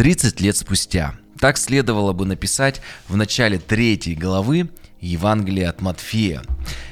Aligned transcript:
30 0.00 0.40
лет 0.40 0.56
спустя. 0.56 1.12
Так 1.38 1.58
следовало 1.58 2.14
бы 2.14 2.24
написать 2.24 2.80
в 3.06 3.18
начале 3.18 3.58
третьей 3.58 4.14
главы 4.14 4.70
Евангелия 5.02 5.68
от 5.68 5.82
Матфея. 5.82 6.42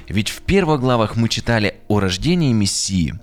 Ведь 0.09 0.31
в 0.31 0.41
первых 0.41 0.81
главах 0.81 1.17
мы 1.17 1.29
читали 1.29 1.75
о 1.87 2.01
рождении 2.01 2.53
Мессии 2.53 3.15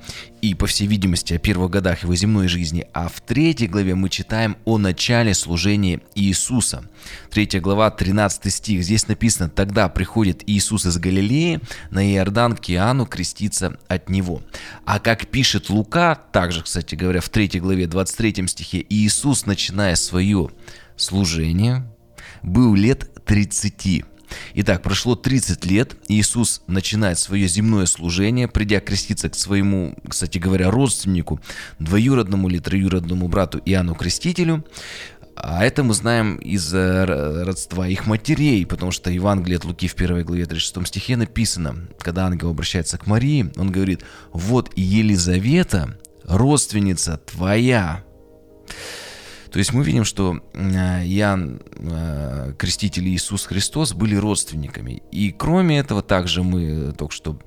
и, 0.41 0.53
по 0.53 0.67
всей 0.67 0.85
видимости, 0.87 1.33
о 1.33 1.39
первых 1.39 1.71
годах 1.71 2.03
его 2.03 2.13
земной 2.13 2.47
жизни, 2.47 2.85
а 2.93 3.09
в 3.09 3.21
третьей 3.21 3.67
главе 3.67 3.95
мы 3.95 4.09
читаем 4.09 4.55
о 4.65 4.77
начале 4.77 5.33
служения 5.33 6.01
Иисуса. 6.13 6.83
Третья 7.31 7.59
глава, 7.59 7.89
13 7.89 8.53
стих. 8.53 8.83
Здесь 8.83 9.07
написано 9.07 9.49
«Тогда 9.49 9.89
приходит 9.89 10.43
Иисус 10.45 10.85
из 10.85 10.97
Галилеи 10.97 11.59
на 11.89 12.05
Иордан 12.13 12.55
к 12.55 12.69
Иоанну 12.69 13.07
креститься 13.07 13.77
от 13.87 14.09
него». 14.09 14.43
А 14.85 14.99
как 14.99 15.27
пишет 15.27 15.69
Лука, 15.69 16.15
также, 16.31 16.61
кстати 16.61 16.93
говоря, 16.93 17.21
в 17.21 17.29
третьей 17.29 17.61
главе, 17.61 17.87
23 17.87 18.47
стихе, 18.47 18.85
Иисус, 18.87 19.47
начиная 19.47 19.95
свое 19.95 20.49
служение, 20.95 21.83
был 22.43 22.75
лет 22.75 23.11
30 23.25 24.05
Итак, 24.53 24.81
прошло 24.81 25.15
30 25.15 25.65
лет, 25.65 25.95
Иисус 26.07 26.61
начинает 26.67 27.19
свое 27.19 27.47
земное 27.47 27.85
служение, 27.85 28.47
придя 28.47 28.79
креститься 28.79 29.29
к 29.29 29.35
своему, 29.35 29.95
кстати 30.07 30.37
говоря, 30.37 30.71
родственнику, 30.71 31.39
двоюродному 31.79 32.49
или 32.49 32.59
троюродному 32.59 33.27
брату 33.27 33.61
Иоанну 33.65 33.95
Крестителю. 33.95 34.65
А 35.37 35.65
это 35.65 35.83
мы 35.83 35.93
знаем 35.93 36.37
из 36.37 36.73
родства 36.73 37.87
их 37.87 38.07
матерей, 38.07 38.65
потому 38.65 38.91
что 38.91 39.11
Евангелие 39.11 39.57
от 39.57 39.65
Луки 39.65 39.89
в 39.89 39.95
1 39.95 40.23
главе 40.23 40.45
36 40.45 40.87
стихе 40.87 41.17
написано, 41.17 41.89
когда 41.99 42.25
ангел 42.25 42.51
обращается 42.51 42.97
к 42.97 43.05
Марии, 43.05 43.51
он 43.57 43.69
говорит, 43.69 44.05
вот 44.31 44.71
Елизавета, 44.77 45.99
родственница 46.23 47.17
твоя. 47.17 48.03
То 49.55 49.59
есть 49.59 49.71
мы 49.71 49.85
видим, 49.85 50.03
что 50.03 50.41
Иоанн, 50.53 51.61
э, 51.77 52.53
Креститель 52.59 53.07
Иисус 53.07 53.45
Христос 53.45 53.93
были 53.93 54.13
родственниками. 54.17 55.01
И 55.13 55.31
кроме 55.31 55.79
этого, 55.79 56.01
также 56.01 56.43
мы 56.43 56.91
только 56.91 57.13
что, 57.13 57.39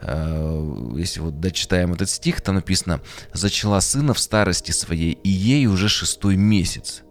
э, 0.00 0.92
если 0.96 1.18
вот 1.18 1.40
дочитаем 1.40 1.92
этот 1.92 2.08
стих, 2.08 2.40
там 2.40 2.54
написано 2.54 3.00
«зачала 3.32 3.80
сына 3.80 4.14
в 4.14 4.20
старости 4.20 4.70
своей, 4.70 5.18
и 5.24 5.28
ей 5.28 5.66
уже 5.66 5.88
шестой 5.88 6.36
месяц». 6.36 7.02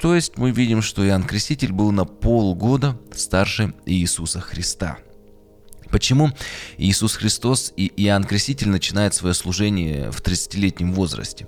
То 0.00 0.14
есть 0.14 0.38
мы 0.38 0.52
видим, 0.52 0.80
что 0.80 1.06
Иоанн 1.06 1.24
Креститель 1.24 1.72
был 1.72 1.92
на 1.92 2.06
полгода 2.06 2.98
старше 3.12 3.74
Иисуса 3.84 4.40
Христа– 4.40 4.96
Почему 5.90 6.30
Иисус 6.76 7.16
Христос 7.16 7.72
и 7.76 7.90
Иоанн 7.96 8.24
Креститель 8.24 8.68
начинают 8.68 9.14
свое 9.14 9.34
служение 9.34 10.10
в 10.10 10.20
30-летнем 10.20 10.92
возрасте? 10.92 11.46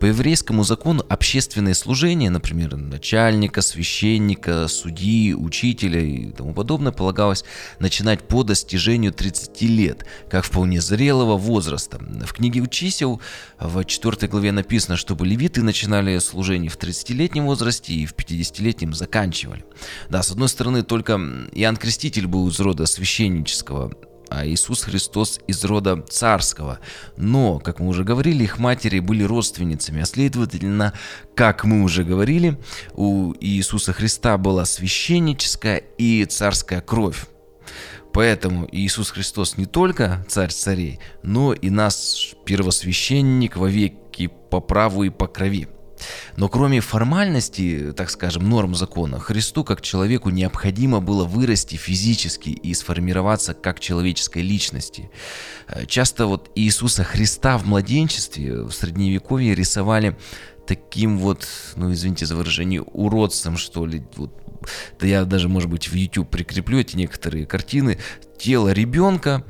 По 0.00 0.06
еврейскому 0.06 0.64
закону 0.64 1.04
общественное 1.08 1.74
служение, 1.74 2.30
например, 2.30 2.76
начальника, 2.76 3.60
священника, 3.60 4.66
судьи, 4.68 5.34
учителя 5.34 6.00
и 6.00 6.30
тому 6.32 6.54
подобное, 6.54 6.92
полагалось 6.92 7.44
начинать 7.78 8.26
по 8.26 8.42
достижению 8.42 9.12
30 9.12 9.62
лет, 9.62 10.06
как 10.30 10.44
вполне 10.44 10.80
зрелого 10.80 11.36
возраста. 11.36 11.98
В 11.98 12.32
книге 12.32 12.66
«Чисел» 12.70 13.20
в 13.58 13.84
4 13.84 14.28
главе 14.28 14.52
написано, 14.52 14.96
чтобы 14.96 15.26
левиты 15.26 15.62
начинали 15.62 16.18
служение 16.18 16.70
в 16.70 16.78
30-летнем 16.78 17.44
возрасте 17.46 17.92
и 17.92 18.06
в 18.06 18.14
50-летнем 18.14 18.94
заканчивали. 18.94 19.64
Да, 20.08 20.22
с 20.22 20.30
одной 20.30 20.48
стороны, 20.48 20.82
только 20.82 21.12
Иоанн 21.52 21.76
Креститель 21.76 22.26
был 22.26 22.48
из 22.48 22.58
рода 22.60 22.86
священнического, 22.86 23.81
а 24.34 24.46
Иисус 24.46 24.82
Христос 24.82 25.40
из 25.46 25.64
рода 25.64 26.02
царского. 26.08 26.78
Но, 27.16 27.58
как 27.58 27.80
мы 27.80 27.88
уже 27.88 28.04
говорили, 28.04 28.44
их 28.44 28.58
матери 28.58 28.98
были 29.00 29.22
родственницами, 29.22 30.02
а 30.02 30.06
следовательно, 30.06 30.92
как 31.34 31.64
мы 31.64 31.82
уже 31.82 32.04
говорили, 32.04 32.58
у 32.94 33.34
Иисуса 33.40 33.92
Христа 33.92 34.38
была 34.38 34.64
священническая 34.64 35.76
и 35.98 36.24
царская 36.24 36.80
кровь. 36.80 37.26
Поэтому 38.12 38.68
Иисус 38.70 39.10
Христос 39.10 39.56
не 39.56 39.66
только 39.66 40.24
царь 40.28 40.50
царей, 40.50 41.00
но 41.22 41.52
и 41.54 41.70
наш 41.70 42.34
первосвященник 42.44 43.56
во 43.56 43.68
веки 43.68 44.30
по 44.50 44.60
праву 44.60 45.04
и 45.04 45.10
по 45.10 45.26
крови. 45.26 45.68
Но 46.36 46.48
кроме 46.48 46.80
формальности, 46.80 47.92
так 47.96 48.10
скажем, 48.10 48.48
норм 48.48 48.74
закона, 48.74 49.18
Христу 49.18 49.64
как 49.64 49.80
человеку 49.80 50.30
необходимо 50.30 51.00
было 51.00 51.24
вырасти 51.24 51.76
физически 51.76 52.50
и 52.50 52.74
сформироваться 52.74 53.54
как 53.54 53.80
человеческой 53.80 54.42
личности. 54.42 55.10
Э, 55.68 55.86
часто 55.86 56.26
вот 56.26 56.50
Иисуса 56.54 57.04
Христа 57.04 57.58
в 57.58 57.66
младенчестве 57.66 58.62
в 58.62 58.72
Средневековье 58.72 59.54
рисовали 59.54 60.16
таким 60.66 61.18
вот, 61.18 61.46
ну 61.76 61.92
извините 61.92 62.26
за 62.26 62.36
выражение, 62.36 62.82
уродцем, 62.82 63.56
что 63.56 63.86
ли. 63.86 64.02
Вот, 64.16 64.32
да 64.98 65.06
я 65.06 65.24
даже, 65.24 65.48
может 65.48 65.68
быть, 65.68 65.88
в 65.88 65.94
YouTube 65.94 66.30
прикреплю 66.30 66.78
эти 66.78 66.96
некоторые 66.96 67.46
картины. 67.46 67.98
Тело 68.38 68.72
ребенка, 68.72 69.44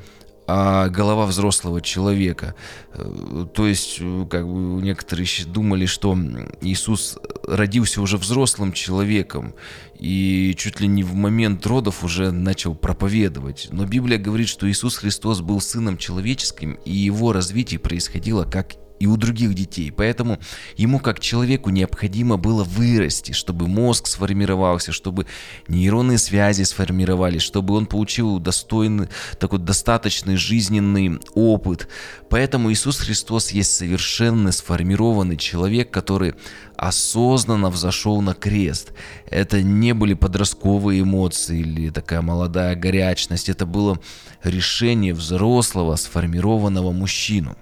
а 0.47 0.88
голова 0.88 1.26
взрослого 1.26 1.80
человека. 1.80 2.54
Э, 2.94 3.47
то 3.54 3.66
есть, 3.66 3.98
э, 4.00 4.26
как 4.30 4.47
бы 4.47 4.82
некоторые 4.82 5.26
думали, 5.47 5.86
что 5.86 6.16
Иисус 6.60 7.19
родился 7.47 8.03
уже 8.03 8.16
взрослым 8.16 8.72
человеком 8.72 9.54
и 9.98 10.54
чуть 10.58 10.81
ли 10.81 10.88
не 10.88 11.04
в 11.04 11.14
момент 11.14 11.64
родов 11.66 12.02
уже 12.02 12.32
начал 12.32 12.75
проповедовать. 12.75 13.69
Но 13.70 13.86
Библия 13.86 14.19
говорит, 14.19 14.48
что 14.48 14.69
Иисус 14.69 14.97
Христос 14.97 15.41
был 15.41 15.60
сыном 15.60 15.97
человеческим, 15.97 16.78
и 16.84 16.92
его 16.92 17.32
развитие 17.32 17.78
происходило 17.78 18.44
как 18.44 18.72
и 19.02 19.06
у 19.06 19.16
других 19.16 19.54
детей. 19.54 19.90
Поэтому 19.90 20.38
ему 20.76 21.00
как 21.00 21.18
человеку 21.18 21.70
необходимо 21.70 22.36
было 22.36 22.62
вырасти, 22.62 23.32
чтобы 23.32 23.66
мозг 23.66 24.06
сформировался, 24.06 24.92
чтобы 24.92 25.26
нейронные 25.66 26.18
связи 26.18 26.62
сформировались, 26.62 27.42
чтобы 27.42 27.74
он 27.74 27.86
получил 27.86 28.38
достойный, 28.38 29.08
такой 29.40 29.58
достаточный 29.58 30.36
жизненный 30.36 31.18
опыт. 31.34 31.88
Поэтому 32.30 32.70
Иисус 32.70 32.98
Христос 32.98 33.50
есть 33.50 33.74
совершенно 33.74 34.52
сформированный 34.52 35.36
человек, 35.36 35.90
который 35.90 36.34
осознанно 36.76 37.70
взошел 37.70 38.22
на 38.22 38.34
крест. 38.34 38.92
Это 39.26 39.62
не 39.62 39.94
были 39.94 40.14
подростковые 40.14 41.02
эмоции 41.02 41.58
или 41.58 41.90
такая 41.90 42.22
молодая 42.22 42.76
горячность, 42.76 43.48
это 43.48 43.66
было 43.66 43.98
решение 44.44 45.12
взрослого, 45.12 45.96
сформированного 45.96 46.92
мужчину. 46.92 47.56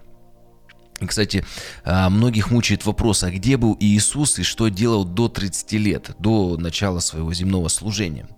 Кстати, 1.06 1.44
а, 1.84 2.10
многих 2.10 2.50
мучает 2.50 2.84
вопрос, 2.84 3.22
а 3.24 3.30
где 3.30 3.56
был 3.56 3.76
Иисус 3.80 4.38
и 4.38 4.42
что 4.42 4.68
делал 4.68 5.04
до 5.04 5.28
30 5.28 5.72
лет, 5.78 6.10
до 6.18 6.56
начала 6.56 7.00
своего 7.00 7.32
земного 7.32 7.68
служения. 7.68 8.28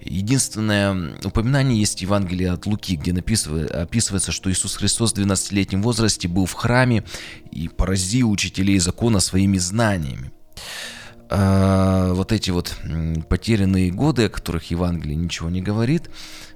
Единственное 0.00 1.16
упоминание 1.24 1.78
есть 1.78 1.98
в 1.98 2.02
Евангелии 2.02 2.46
от 2.46 2.66
Луки, 2.66 2.96
где 2.96 3.12
описывается, 3.12 4.32
что 4.32 4.50
Иисус 4.50 4.76
Христос 4.76 5.12
в 5.12 5.16
12-летнем 5.16 5.82
возрасте 5.82 6.28
был 6.28 6.46
в 6.46 6.52
храме 6.52 7.04
и 7.50 7.68
поразил 7.68 8.30
учителей 8.30 8.78
закона 8.78 9.20
своими 9.20 9.58
знаниями. 9.58 10.32
А, 11.34 12.12
вот 12.12 12.30
эти 12.30 12.50
вот 12.50 12.76
потерянные 13.30 13.90
годы, 13.90 14.26
о 14.26 14.28
которых 14.28 14.70
Евангелие 14.70 15.16
ничего 15.16 15.48
не 15.48 15.62
говорит, 15.62 16.10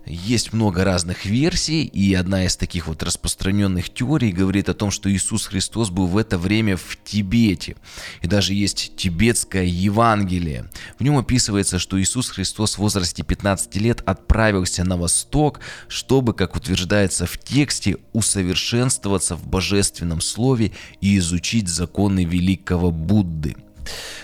есть 0.04 0.52
много 0.52 0.84
разных 0.84 1.24
версий, 1.24 1.84
и 1.84 2.12
одна 2.12 2.44
из 2.44 2.56
таких 2.58 2.86
вот 2.86 3.02
распространенных 3.02 3.88
теорий 3.88 4.32
говорит 4.32 4.68
о 4.68 4.74
том, 4.74 4.90
что 4.90 5.10
Иисус 5.10 5.46
Христос 5.46 5.88
был 5.88 6.06
в 6.06 6.18
это 6.18 6.36
время 6.36 6.76
в 6.76 6.98
Тибете. 7.02 7.76
И 8.20 8.26
даже 8.26 8.52
есть 8.52 8.92
тибетское 8.96 9.64
Евангелие. 9.64 10.68
В 10.98 11.02
нем 11.02 11.16
описывается, 11.16 11.78
что 11.78 11.98
Иисус 11.98 12.28
Христос 12.28 12.74
в 12.74 12.78
возрасте 12.80 13.22
15 13.22 13.76
лет 13.76 14.02
отправился 14.04 14.84
на 14.84 14.98
восток, 14.98 15.60
чтобы, 15.88 16.34
как 16.34 16.54
утверждается 16.54 17.24
в 17.24 17.38
тексте, 17.38 17.96
усовершенствоваться 18.12 19.36
в 19.36 19.46
божественном 19.46 20.20
слове 20.20 20.72
и 21.00 21.16
изучить 21.16 21.68
законы 21.68 22.24
великого 22.24 22.90
Будды. 22.90 23.56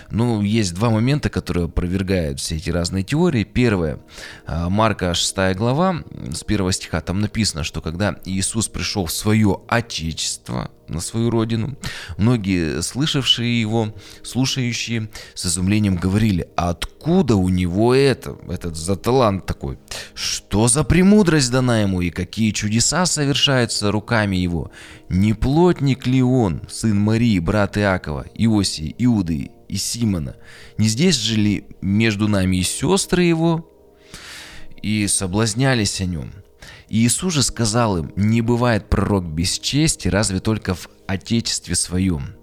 Ну, 0.09 0.41
есть 0.41 0.73
два 0.73 0.89
момента, 0.89 1.29
которые 1.29 1.65
опровергают 1.65 2.39
все 2.39 2.55
эти 2.57 2.69
разные 2.69 3.03
теории. 3.03 3.43
Первое, 3.43 3.99
а, 4.45 4.69
Марка 4.69 5.13
6 5.13 5.53
глава, 5.55 6.03
с 6.31 6.43
первого 6.43 6.71
стиха, 6.71 7.01
там 7.01 7.19
написано, 7.19 7.63
что 7.63 7.81
когда 7.81 8.15
Иисус 8.25 8.67
пришел 8.67 9.05
в 9.05 9.11
свое 9.11 9.59
Отечество, 9.67 10.71
на 10.87 10.99
свою 10.99 11.29
родину, 11.29 11.77
многие 12.17 12.81
слышавшие 12.81 13.59
его, 13.59 13.93
слушающие, 14.23 15.09
с 15.33 15.45
изумлением 15.45 15.95
говорили, 15.95 16.47
откуда 16.55 17.35
у 17.35 17.49
него 17.49 17.93
это, 17.93 18.37
этот 18.49 18.75
за 18.75 18.95
талант 18.95 19.45
такой, 19.45 19.77
что 20.13 20.67
за 20.67 20.83
премудрость 20.83 21.51
дана 21.51 21.81
ему 21.81 22.01
и 22.01 22.09
какие 22.09 22.51
чудеса 22.51 23.05
совершаются 23.05 23.91
руками 23.91 24.35
его, 24.35 24.71
не 25.09 25.33
плотник 25.33 26.07
ли 26.07 26.21
он, 26.21 26.61
сын 26.69 26.97
Марии, 26.99 27.39
брат 27.39 27.77
Иакова, 27.77 28.25
Иосии, 28.35 28.95
Иуды 28.97 29.51
и 29.67 29.77
Симона? 29.77 30.35
Не 30.77 30.87
здесь 30.87 31.15
же 31.15 31.35
ли 31.35 31.65
между 31.81 32.27
нами 32.27 32.57
и 32.57 32.63
сестры 32.63 33.23
его? 33.23 33.69
И 34.81 35.07
соблазнялись 35.07 36.01
о 36.01 36.05
нем. 36.05 36.31
Иисус 36.95 37.33
же 37.33 37.41
сказал 37.41 37.97
им, 37.97 38.13
не 38.15 38.41
бывает 38.41 38.87
пророк 38.87 39.25
без 39.25 39.57
чести, 39.57 40.09
разве 40.09 40.39
только 40.39 40.75
в 40.75 40.89
Отечестве 41.07 41.73
своем. 41.73 42.35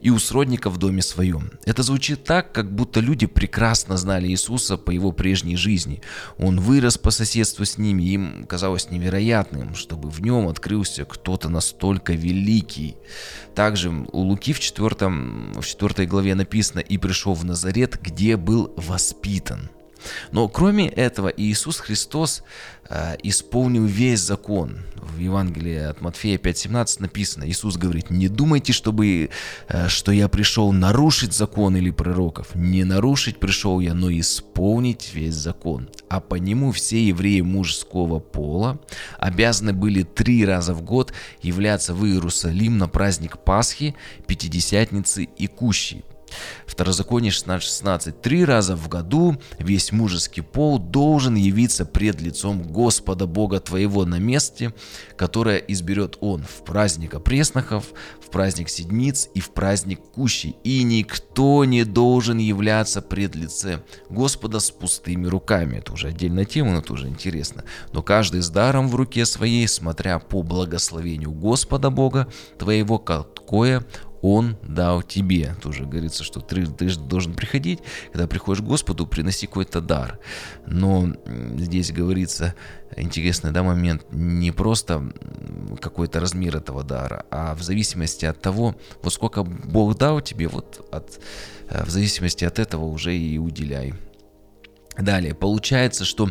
и 0.00 0.10
у 0.10 0.18
сродника 0.18 0.70
в 0.70 0.78
доме 0.78 1.02
своем. 1.02 1.52
Это 1.64 1.84
звучит 1.84 2.24
так, 2.24 2.50
как 2.50 2.74
будто 2.74 2.98
люди 2.98 3.26
прекрасно 3.26 3.96
знали 3.96 4.26
Иисуса 4.26 4.76
по 4.76 4.90
его 4.90 5.12
прежней 5.12 5.56
жизни. 5.56 6.02
Он 6.36 6.58
вырос 6.58 6.98
по 6.98 7.12
соседству 7.12 7.64
с 7.64 7.78
ними, 7.78 8.02
им 8.02 8.46
казалось 8.48 8.90
невероятным, 8.90 9.76
чтобы 9.76 10.10
в 10.10 10.20
нем 10.20 10.48
открылся 10.48 11.04
кто-то 11.04 11.48
настолько 11.48 12.14
великий. 12.14 12.96
Также 13.54 13.90
у 13.90 14.18
Луки 14.18 14.52
в, 14.52 14.58
4, 14.58 14.88
в 15.60 15.64
4 15.64 16.06
главе 16.08 16.34
написано 16.34 16.80
«И 16.80 16.98
пришел 16.98 17.34
в 17.34 17.44
Назарет, 17.44 18.00
где 18.02 18.36
был 18.36 18.72
воспитан». 18.76 19.70
Но 20.32 20.48
кроме 20.48 20.88
этого 20.88 21.28
Иисус 21.28 21.78
Христос 21.78 22.42
э, 22.88 23.16
исполнил 23.22 23.84
весь 23.84 24.20
закон. 24.20 24.78
В 24.96 25.18
Евангелии 25.18 25.76
от 25.76 26.00
Матфея 26.00 26.38
5.17 26.38 26.96
написано, 27.00 27.48
Иисус 27.48 27.76
говорит, 27.76 28.10
не 28.10 28.28
думайте, 28.28 28.72
чтобы, 28.72 29.30
э, 29.68 29.88
что 29.88 30.12
я 30.12 30.28
пришел 30.28 30.72
нарушить 30.72 31.32
закон 31.32 31.76
или 31.76 31.90
пророков. 31.90 32.54
Не 32.54 32.84
нарушить 32.84 33.38
пришел 33.38 33.80
я, 33.80 33.94
но 33.94 34.10
исполнить 34.10 35.12
весь 35.14 35.34
закон. 35.34 35.88
А 36.08 36.20
по 36.20 36.34
нему 36.36 36.72
все 36.72 37.02
евреи 37.06 37.40
мужского 37.40 38.18
пола 38.18 38.78
обязаны 39.18 39.72
были 39.72 40.02
три 40.02 40.44
раза 40.44 40.74
в 40.74 40.82
год 40.82 41.12
являться 41.42 41.94
в 41.94 42.04
Иерусалим 42.06 42.78
на 42.78 42.88
праздник 42.88 43.38
Пасхи, 43.38 43.94
Пятидесятницы 44.26 45.24
и 45.24 45.46
Кущи 45.46 46.04
Второзаконие 46.66 47.30
16.16. 47.32 48.12
Три 48.20 48.44
раза 48.44 48.76
в 48.76 48.88
году 48.88 49.40
весь 49.58 49.92
мужеский 49.92 50.42
пол 50.42 50.78
должен 50.78 51.34
явиться 51.34 51.86
пред 51.86 52.20
лицом 52.20 52.62
Господа 52.62 53.26
Бога 53.26 53.60
твоего 53.60 54.04
на 54.04 54.18
месте, 54.18 54.74
которое 55.16 55.56
изберет 55.56 56.18
он 56.20 56.42
в 56.42 56.64
праздник 56.64 57.14
опреснохов, 57.14 57.86
в 58.20 58.30
праздник 58.30 58.68
седмиц 58.68 59.28
и 59.34 59.40
в 59.40 59.50
праздник 59.50 60.00
кущи. 60.14 60.56
И 60.64 60.82
никто 60.82 61.64
не 61.64 61.84
должен 61.84 62.38
являться 62.38 63.00
пред 63.00 63.34
лице 63.34 63.82
Господа 64.10 64.60
с 64.60 64.70
пустыми 64.70 65.26
руками. 65.26 65.78
Это 65.78 65.92
уже 65.92 66.08
отдельная 66.08 66.44
тема, 66.44 66.72
но 66.72 66.82
тоже 66.82 67.08
интересно. 67.08 67.64
Но 67.92 68.02
каждый 68.02 68.42
с 68.42 68.50
даром 68.50 68.88
в 68.88 68.96
руке 68.96 69.24
своей, 69.24 69.66
смотря 69.68 70.18
по 70.18 70.42
благословению 70.42 71.30
Господа 71.30 71.90
Бога 71.90 72.28
твоего, 72.58 72.98
какое 72.98 73.84
он 74.22 74.56
дал 74.62 75.02
тебе. 75.02 75.54
Тоже 75.62 75.84
говорится, 75.84 76.24
что 76.24 76.40
ты, 76.40 76.66
ты 76.66 76.94
должен 76.96 77.34
приходить, 77.34 77.80
когда 78.12 78.26
приходишь 78.26 78.62
к 78.62 78.66
Господу, 78.66 79.06
приноси 79.06 79.46
какой-то 79.46 79.80
дар. 79.80 80.18
Но 80.66 81.12
здесь 81.56 81.92
говорится 81.92 82.54
интересный 82.96 83.52
да, 83.52 83.62
момент, 83.62 84.06
не 84.10 84.52
просто 84.52 85.12
какой-то 85.80 86.20
размер 86.20 86.56
этого 86.56 86.82
дара, 86.82 87.24
а 87.30 87.54
в 87.54 87.62
зависимости 87.62 88.24
от 88.24 88.40
того, 88.40 88.76
вот 89.02 89.12
сколько 89.12 89.42
Бог 89.42 89.96
дал 89.98 90.20
тебе, 90.20 90.48
вот 90.48 90.86
от, 90.92 91.20
э, 91.68 91.84
в 91.84 91.90
зависимости 91.90 92.44
от 92.44 92.58
этого 92.58 92.84
уже 92.84 93.16
и 93.16 93.38
уделяй. 93.38 93.94
Далее, 94.98 95.34
получается, 95.34 96.04
что 96.04 96.30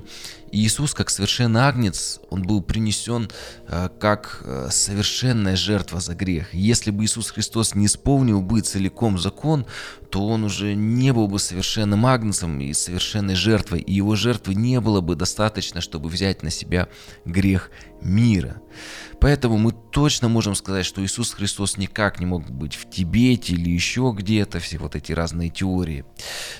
Иисус, 0.51 0.93
как 0.93 1.09
совершенный 1.09 1.61
агнец, 1.61 2.19
он 2.29 2.43
был 2.43 2.61
принесен 2.61 3.29
э, 3.67 3.89
как 3.99 4.41
э, 4.43 4.69
совершенная 4.71 5.55
жертва 5.55 5.99
за 5.99 6.15
грех. 6.15 6.53
Если 6.53 6.91
бы 6.91 7.03
Иисус 7.03 7.29
Христос 7.31 7.75
не 7.75 7.85
исполнил 7.87 8.41
бы 8.41 8.61
целиком 8.61 9.19
закон, 9.19 9.65
то 10.09 10.25
он 10.25 10.43
уже 10.45 10.73
не 10.75 11.11
был 11.13 11.27
бы 11.27 11.39
совершенным 11.39 12.05
агнцем 12.05 12.59
и 12.59 12.73
совершенной 12.73 13.35
жертвой, 13.35 13.81
и 13.81 13.93
его 13.93 14.15
жертвы 14.15 14.55
не 14.55 14.79
было 14.79 15.01
бы 15.01 15.15
достаточно, 15.15 15.81
чтобы 15.81 16.09
взять 16.09 16.41
на 16.41 16.49
себя 16.49 16.87
грех 17.25 17.69
мира. 18.01 18.61
Поэтому 19.25 19.57
мы 19.57 19.71
точно 19.71 20.29
можем 20.29 20.53
сказать, 20.53 20.85
что 20.85 21.03
Иисус 21.03 21.33
Христос 21.33 21.77
никак 21.77 22.19
не 22.19 22.27
мог 22.27 22.47
быть 22.47 22.75
в 22.75 22.87
Тибете 22.87 23.53
или 23.53 23.71
еще 23.71 24.13
где-то, 24.15 24.59
все 24.59 24.77
вот 24.77 24.95
эти 24.95 25.13
разные 25.13 25.49
теории. 25.49 26.05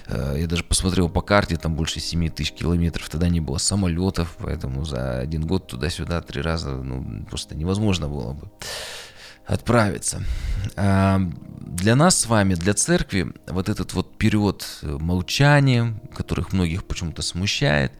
Э, 0.08 0.36
я 0.40 0.48
даже 0.48 0.64
посмотрел 0.64 1.08
по 1.08 1.22
карте, 1.22 1.58
там 1.58 1.76
больше 1.76 2.00
7 2.00 2.28
тысяч 2.30 2.54
километров, 2.54 3.08
тогда 3.08 3.30
не 3.30 3.40
было 3.40 3.60
самолетов, 3.60 4.36
поэтому 4.40 4.84
за 4.84 5.20
один 5.20 5.46
год 5.46 5.68
туда-сюда 5.68 6.22
три 6.22 6.42
раза 6.42 6.72
ну, 6.72 7.24
просто 7.30 7.54
невозможно 7.54 8.08
было 8.08 8.34
бы 8.34 8.50
отправиться. 9.46 10.24
А, 10.76 11.22
для 11.60 11.96
нас 11.96 12.20
с 12.20 12.26
вами, 12.26 12.56
для 12.56 12.74
церкви, 12.74 13.32
вот 13.46 13.70
этот 13.70 13.94
вот 13.94 14.18
период 14.18 14.80
молчания, 14.82 16.02
которых 16.16 16.52
многих 16.52 16.84
почему-то 16.86 17.22
смущает, 17.22 17.92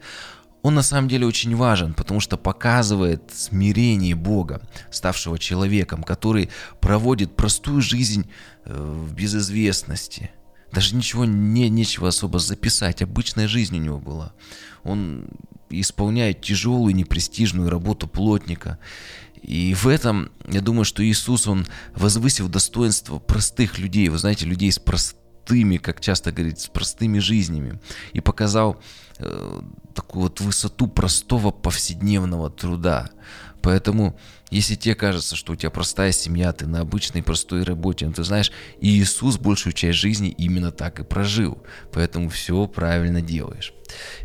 он 0.66 0.74
на 0.74 0.82
самом 0.82 1.06
деле 1.06 1.28
очень 1.28 1.54
важен, 1.54 1.94
потому 1.94 2.18
что 2.18 2.36
показывает 2.36 3.22
смирение 3.32 4.16
Бога, 4.16 4.60
ставшего 4.90 5.38
человеком, 5.38 6.02
который 6.02 6.50
проводит 6.80 7.36
простую 7.36 7.80
жизнь 7.80 8.28
э, 8.64 8.74
в 8.74 9.14
безызвестности. 9.14 10.32
Даже 10.72 10.96
ничего 10.96 11.24
не, 11.24 11.68
нечего 11.68 12.08
особо 12.08 12.40
записать, 12.40 13.00
обычная 13.00 13.46
жизнь 13.46 13.78
у 13.78 13.80
него 13.80 14.00
была. 14.00 14.32
Он 14.82 15.28
исполняет 15.70 16.40
тяжелую, 16.40 16.96
непрестижную 16.96 17.70
работу 17.70 18.08
плотника. 18.08 18.80
И 19.40 19.72
в 19.74 19.86
этом, 19.86 20.32
я 20.48 20.62
думаю, 20.62 20.84
что 20.84 21.06
Иисус, 21.06 21.46
Он 21.46 21.64
возвысил 21.94 22.48
достоинство 22.48 23.20
простых 23.20 23.78
людей, 23.78 24.08
вы 24.08 24.18
знаете, 24.18 24.46
людей 24.46 24.72
с 24.72 24.80
простыми, 25.46 25.76
как 25.76 26.00
часто 26.00 26.32
говорится, 26.32 26.66
с 26.66 26.68
простыми 26.68 27.18
жизнями. 27.18 27.78
И 28.12 28.20
показал 28.20 28.76
э, 29.18 29.60
такую 29.94 30.24
вот 30.24 30.40
высоту 30.40 30.88
простого 30.88 31.50
повседневного 31.50 32.50
труда. 32.50 33.10
Поэтому, 33.62 34.16
если 34.50 34.76
тебе 34.76 34.94
кажется, 34.94 35.34
что 35.36 35.52
у 35.52 35.56
тебя 35.56 35.70
простая 35.70 36.12
семья, 36.12 36.52
ты 36.52 36.66
на 36.66 36.80
обычной 36.80 37.22
простой 37.22 37.62
работе, 37.64 38.06
ну, 38.06 38.12
ты 38.12 38.24
знаешь, 38.24 38.52
Иисус 38.80 39.38
большую 39.38 39.72
часть 39.72 39.98
жизни 39.98 40.28
именно 40.38 40.70
так 40.70 41.00
и 41.00 41.04
прожил. 41.04 41.58
Поэтому 41.92 42.28
все 42.28 42.66
правильно 42.66 43.20
делаешь. 43.20 43.72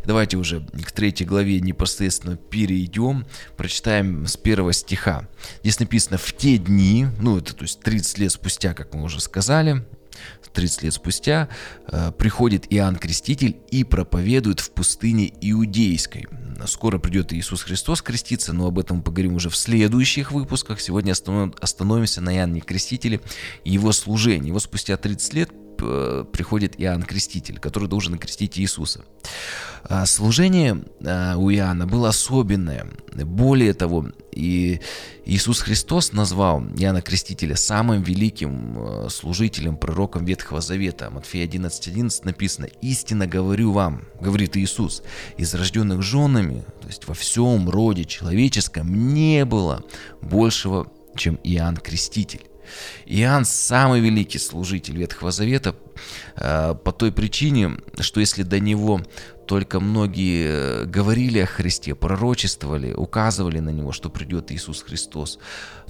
Давайте 0.04 0.36
уже 0.36 0.60
к 0.60 0.92
третьей 0.92 1.26
главе 1.26 1.60
непосредственно 1.60 2.36
перейдем, 2.36 3.26
прочитаем 3.56 4.26
с 4.26 4.36
первого 4.36 4.72
стиха. 4.72 5.28
Здесь 5.62 5.80
написано 5.80 6.18
«в 6.18 6.32
те 6.32 6.58
дни», 6.58 7.06
ну 7.20 7.38
это 7.38 7.54
то 7.54 7.62
есть 7.62 7.80
30 7.80 8.18
лет 8.18 8.32
спустя, 8.32 8.74
как 8.74 8.94
мы 8.94 9.04
уже 9.04 9.20
сказали, 9.20 9.84
30 10.52 10.82
лет 10.82 10.94
спустя 10.94 11.48
э, 11.86 12.12
приходит 12.12 12.66
Иоанн 12.70 12.96
Креститель 12.96 13.56
и 13.70 13.84
проповедует 13.84 14.60
в 14.60 14.70
пустыне 14.70 15.32
Иудейской. 15.40 16.26
Скоро 16.66 16.98
придет 16.98 17.32
Иисус 17.32 17.62
Христос 17.62 18.02
креститься, 18.02 18.52
но 18.52 18.66
об 18.66 18.78
этом 18.78 19.02
поговорим 19.02 19.34
уже 19.34 19.48
в 19.48 19.56
следующих 19.56 20.30
выпусках. 20.30 20.80
Сегодня 20.80 21.12
остановимся 21.12 22.20
на 22.20 22.36
Иоанне 22.36 22.60
Крестителе 22.60 23.20
и 23.64 23.72
его 23.72 23.92
служении. 23.92 24.48
Его 24.48 24.60
спустя 24.60 24.96
30 24.96 25.34
лет 25.34 25.50
приходит 26.32 26.80
Иоанн 26.80 27.02
Креститель, 27.02 27.58
который 27.58 27.88
должен 27.88 28.18
крестить 28.18 28.58
Иисуса. 28.58 29.04
А, 29.84 30.06
служение 30.06 30.84
а, 31.04 31.36
у 31.36 31.50
Иоанна 31.50 31.86
было 31.86 32.10
особенное. 32.10 32.86
Более 33.12 33.74
того, 33.74 34.06
и 34.32 34.80
Иисус 35.24 35.60
Христос 35.60 36.12
назвал 36.12 36.62
Иоанна 36.76 37.02
Крестителя 37.02 37.56
самым 37.56 38.02
великим 38.02 38.78
э, 38.78 39.08
служителем, 39.10 39.76
пророком 39.76 40.24
Ветхого 40.24 40.60
Завета. 40.60 41.10
Матфея 41.10 41.46
11.11 41.46 41.92
11 41.92 42.24
написано 42.24 42.66
«Истинно 42.80 43.26
говорю 43.26 43.72
вам,— 43.72 44.02
говорит 44.20 44.56
Иисус,— 44.56 45.02
из 45.36 45.54
рожденных 45.54 46.02
женами, 46.02 46.64
то 46.80 46.88
есть 46.88 47.06
во 47.06 47.14
всем 47.14 47.68
роде 47.68 48.04
человеческом, 48.04 49.14
не 49.14 49.44
было 49.44 49.84
большего, 50.20 50.90
чем 51.16 51.38
Иоанн 51.44 51.76
Креститель. 51.76 52.42
Иоанн 53.06 53.44
самый 53.44 54.00
великий 54.00 54.38
служитель 54.38 54.96
Ветхого 54.96 55.30
Завета 55.30 55.74
э, 56.36 56.74
по 56.82 56.92
той 56.92 57.12
причине, 57.12 57.76
что 58.00 58.20
если 58.20 58.42
до 58.42 58.60
него 58.60 59.00
только 59.46 59.80
многие 59.80 60.46
э, 60.46 60.84
говорили 60.84 61.40
о 61.40 61.46
Христе, 61.46 61.94
пророчествовали, 61.94 62.92
указывали 62.92 63.58
на 63.58 63.70
него, 63.70 63.92
что 63.92 64.10
придет 64.10 64.50
Иисус 64.52 64.82
Христос, 64.82 65.38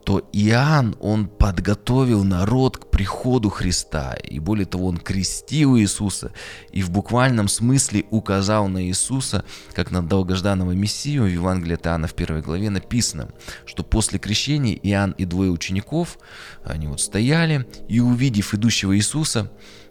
то 0.04 0.28
Иоанн, 0.32 0.96
он 1.00 1.28
подготовил 1.28 2.24
народ 2.24 2.76
к 2.76 2.86
приходу 2.90 3.50
Христа. 3.50 4.14
И 4.14 4.38
более 4.38 4.66
того, 4.66 4.86
он 4.86 4.96
крестил 4.96 5.78
Иисуса 5.78 6.32
и 6.72 6.82
в 6.82 6.90
буквальном 6.90 7.48
смысле 7.48 8.04
указал 8.10 8.68
на 8.68 8.84
Иисуса, 8.84 9.44
как 9.74 9.90
на 9.90 10.02
долгожданного 10.02 10.72
Мессию. 10.72 11.24
В 11.24 11.28
Евангелии 11.28 11.74
от 11.74 11.86
Иоанна 11.86 12.08
в 12.08 12.14
первой 12.14 12.42
главе 12.42 12.70
написано, 12.70 13.28
что 13.64 13.84
после 13.84 14.18
крещения 14.18 14.74
Иоанн 14.74 15.12
и 15.12 15.24
двое 15.24 15.50
учеников, 15.50 16.18
они 16.64 16.88
вот 16.88 17.00
стояли, 17.00 17.66
и 17.88 18.00
увидев 18.00 18.54
идущего 18.54 18.96
Иисуса, 18.96 19.50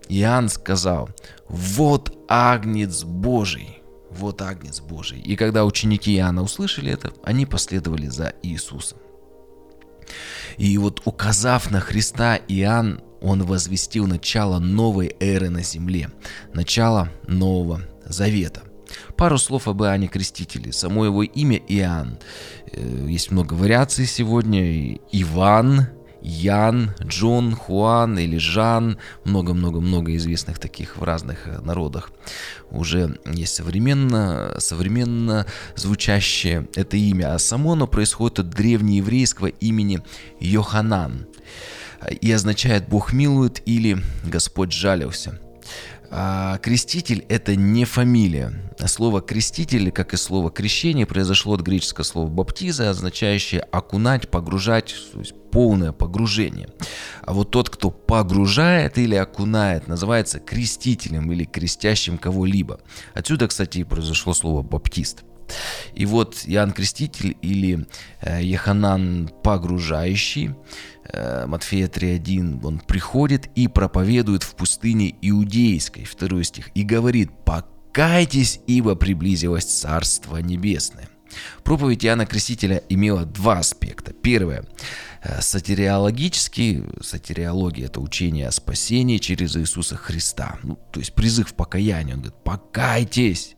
Иоанн 0.09 0.49
сказал, 0.49 1.09
вот 1.47 2.17
Агнец 2.27 3.03
Божий. 3.03 3.81
Вот 4.09 4.41
Агнец 4.41 4.81
Божий. 4.81 5.19
И 5.19 5.35
когда 5.35 5.63
ученики 5.65 6.15
Иоанна 6.15 6.43
услышали 6.43 6.91
это, 6.91 7.13
они 7.23 7.45
последовали 7.45 8.07
за 8.07 8.33
Иисусом. 8.43 8.97
И 10.57 10.77
вот 10.77 11.01
указав 11.05 11.71
на 11.71 11.79
Христа, 11.79 12.35
Иоанн, 12.47 13.01
он 13.21 13.43
возвестил 13.43 14.07
начало 14.07 14.59
новой 14.59 15.15
эры 15.19 15.49
на 15.49 15.61
земле, 15.61 16.09
начало 16.53 17.09
Нового 17.27 17.81
Завета. 18.05 18.63
Пару 19.15 19.37
слов 19.37 19.67
об 19.67 19.83
Иоанне 19.83 20.07
Крестителе. 20.07 20.73
Само 20.73 21.05
его 21.05 21.23
имя 21.23 21.57
Иоанн. 21.57 22.17
Э, 22.71 23.05
есть 23.07 23.31
много 23.31 23.53
вариаций 23.53 24.05
сегодня. 24.05 24.95
Иван, 25.11 25.87
Ян, 26.21 26.91
Джон, 27.03 27.55
Хуан 27.55 28.19
или 28.19 28.37
Жан, 28.37 28.97
много-много-много 29.23 30.15
известных 30.15 30.59
таких 30.59 30.97
в 30.97 31.03
разных 31.03 31.47
э, 31.47 31.59
народах. 31.61 32.11
Уже 32.69 33.19
есть 33.25 33.55
современно, 33.55 34.55
современно 34.59 35.45
звучащее 35.75 36.67
это 36.75 36.97
имя, 36.97 37.33
а 37.33 37.39
само 37.39 37.73
оно 37.73 37.87
происходит 37.87 38.39
от 38.39 38.49
древнееврейского 38.49 39.47
имени 39.47 40.01
Йоханан 40.39 41.27
и 42.09 42.31
означает 42.31 42.87
«Бог 42.87 43.13
милует» 43.13 43.61
или 43.65 43.97
«Господь 44.23 44.71
жалился». 44.71 45.39
А 46.13 46.57
креститель– 46.57 47.25
это 47.29 47.55
не 47.55 47.85
фамилия. 47.85 48.51
Слово 48.85 49.21
«креститель», 49.21 49.91
как 49.91 50.13
и 50.13 50.17
слово 50.17 50.51
«крещение», 50.51 51.05
произошло 51.05 51.53
от 51.53 51.61
греческого 51.61 52.03
слова 52.03 52.27
«баптиза», 52.27 52.89
означающее 52.89 53.61
«окунать», 53.61 54.29
«погружать», 54.29 54.93
то 55.13 55.19
есть 55.19 55.33
полное 55.51 55.93
погружение. 55.93 56.67
А 57.23 57.31
вот 57.31 57.51
тот, 57.51 57.69
кто 57.69 57.91
погружает 57.91 58.97
или 58.97 59.15
окунает, 59.15 59.87
называется 59.87 60.39
крестителем 60.39 61.31
или 61.31 61.45
крестящим 61.45 62.17
кого-либо. 62.17 62.81
Отсюда, 63.13 63.47
кстати, 63.47 63.77
и 63.79 63.83
произошло 63.85 64.33
слово 64.33 64.63
«баптист». 64.63 65.23
И 65.93 66.05
вот 66.05 66.43
Иоанн 66.45 66.71
Креститель 66.71 67.35
или 67.41 67.85
Еханан 68.21 69.29
Погружающий, 69.43 70.51
э, 71.00 71.00
Матфея 71.13 71.87
3.1, 71.87 72.65
он 72.65 72.79
приходит 72.79 73.47
и 73.55 73.67
проповедует 73.67 74.43
в 74.43 74.55
пустыне 74.55 75.15
Иудейской, 75.21 76.05
второй 76.05 76.43
стих, 76.43 76.69
и 76.73 76.83
говорит, 76.83 77.31
покайтесь, 77.45 78.59
ибо 78.67 78.95
приблизилось 78.95 79.65
Царство 79.65 80.37
Небесное. 80.37 81.09
Проповедь 81.63 82.05
Иоанна 82.05 82.25
Крестителя 82.25 82.83
имела 82.89 83.25
два 83.25 83.59
аспекта. 83.59 84.13
Первое 84.13 84.65
э, 85.23 85.41
сатириологический, 85.41 86.83
сатириология 87.01 87.85
это 87.85 87.99
учение 87.99 88.47
о 88.47 88.51
спасении 88.51 89.17
через 89.17 89.55
Иисуса 89.55 89.95
Христа, 89.95 90.57
ну, 90.63 90.77
то 90.91 90.99
есть 90.99 91.13
призыв 91.13 91.53
к 91.53 91.55
покаянию, 91.55 92.15
он 92.15 92.21
говорит, 92.21 92.43
покайтесь. 92.43 93.55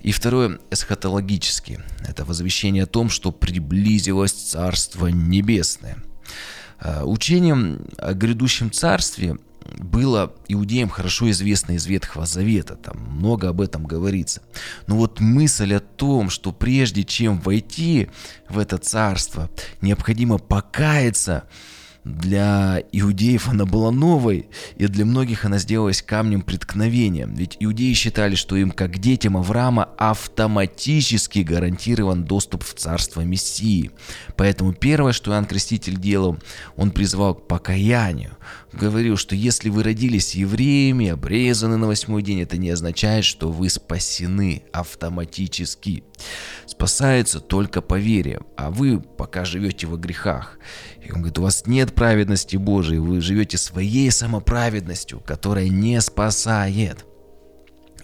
И 0.00 0.12
второе 0.12 0.58
эсхатологический, 0.70 1.78
это 2.06 2.24
возвещение 2.24 2.84
о 2.84 2.86
том, 2.86 3.08
что 3.08 3.30
приблизилось 3.30 4.32
Царство 4.32 5.08
Небесное. 5.08 5.98
Э, 6.82 7.04
учением 7.04 7.86
о 7.96 8.12
грядущем 8.12 8.72
царстве 8.72 9.36
было 9.78 10.34
иудеям 10.48 10.88
хорошо 10.88 11.30
известно 11.30 11.72
из 11.72 11.86
Ветхого 11.86 12.26
Завета, 12.26 12.74
там 12.74 12.98
много 12.98 13.48
об 13.48 13.60
этом 13.60 13.84
говорится. 13.84 14.42
Но 14.88 14.96
вот 14.96 15.20
мысль 15.20 15.74
о 15.74 15.80
том, 15.80 16.30
что 16.30 16.50
прежде 16.50 17.04
чем 17.04 17.38
войти 17.38 18.08
в 18.48 18.58
это 18.58 18.78
царство, 18.78 19.48
необходимо 19.80 20.38
покаяться– 20.38 21.44
для 22.04 22.82
иудеев 22.90 23.48
она 23.48 23.64
была 23.64 23.92
новой, 23.92 24.48
и 24.76 24.86
для 24.86 25.04
многих 25.04 25.44
она 25.44 25.58
сделалась 25.58 26.02
камнем 26.02 26.42
преткновения. 26.42 27.28
Ведь 27.30 27.56
иудеи 27.60 27.92
считали, 27.92 28.34
что 28.34 28.56
им, 28.56 28.72
как 28.72 28.98
детям 28.98 29.36
Авраама, 29.36 29.88
автоматически 29.98 31.40
гарантирован 31.40 32.24
доступ 32.24 32.64
в 32.64 32.74
царство 32.74 33.20
Мессии. 33.20 33.92
Поэтому 34.36 34.72
первое, 34.72 35.12
что 35.12 35.30
Иоанн 35.30 35.44
Креститель 35.44 35.96
делал, 35.96 36.38
он 36.76 36.90
призывал 36.90 37.34
к 37.34 37.46
покаянию. 37.46 38.36
Говорил, 38.72 39.16
что 39.16 39.36
если 39.36 39.68
вы 39.68 39.84
родились 39.84 40.34
евреями, 40.34 41.08
обрезаны 41.08 41.76
на 41.76 41.86
восьмой 41.86 42.22
день, 42.22 42.40
это 42.40 42.56
не 42.56 42.70
означает, 42.70 43.24
что 43.24 43.52
вы 43.52 43.68
спасены 43.68 44.62
автоматически. 44.72 46.02
Спасается 46.66 47.40
только 47.40 47.82
по 47.82 47.98
вере, 47.98 48.40
а 48.56 48.70
вы 48.70 48.98
пока 48.98 49.44
живете 49.44 49.86
во 49.86 49.96
грехах. 49.98 50.58
И 51.04 51.10
он 51.10 51.18
говорит, 51.18 51.38
у 51.38 51.42
вас 51.42 51.66
нет 51.66 51.91
праведности 51.92 52.56
Божией, 52.56 52.98
вы 52.98 53.20
живете 53.20 53.58
своей 53.58 54.10
самоправедностью, 54.10 55.20
которая 55.20 55.68
не 55.68 56.00
спасает. 56.00 57.04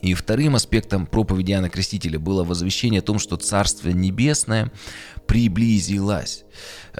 И 0.00 0.14
вторым 0.14 0.54
аспектом 0.54 1.06
проповеди 1.06 1.52
Иоанна 1.52 1.70
Крестителя 1.70 2.18
было 2.18 2.44
возвещение 2.44 3.00
о 3.00 3.02
том, 3.02 3.18
что 3.18 3.36
Царство 3.36 3.88
Небесное 3.88 4.70
приблизилось. 5.28 6.44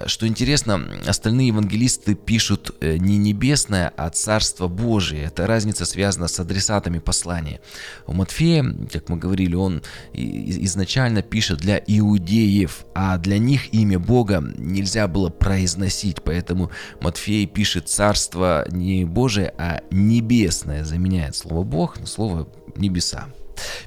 Что 0.07 0.29
интересно, 0.29 0.87
остальные 1.07 1.49
евангелисты 1.49 2.15
пишут 2.15 2.77
э, 2.81 2.99
не 2.99 3.17
небесное, 3.17 3.93
а 3.97 4.11
Царство 4.11 4.69
Божие. 4.69 5.25
Эта 5.25 5.47
разница 5.47 5.87
связана 5.87 6.29
с 6.29 6.39
адресатами 6.39 6.99
послания. 6.99 7.61
У 8.07 8.13
Матфея, 8.13 8.65
как 8.93 9.09
мы 9.09 9.17
говорили, 9.17 9.55
он 9.55 9.83
изначально 10.13 11.23
пишет 11.23 11.59
для 11.59 11.83
иудеев, 11.85 12.85
а 12.95 13.17
для 13.17 13.39
них 13.39 13.73
имя 13.75 13.99
Бога 13.99 14.45
нельзя 14.57 15.09
было 15.09 15.31
произносить, 15.31 16.23
поэтому 16.23 16.71
Матфей 17.01 17.47
пишет 17.47 17.89
Царство 17.89 18.67
не 18.71 19.05
Божие, 19.07 19.53
а 19.59 19.81
небесное, 19.91 20.85
заменяет 20.85 21.35
слово 21.35 21.65
Бог 21.65 21.99
на 21.99 22.07
слово 22.07 22.47
небеса. 22.77 23.27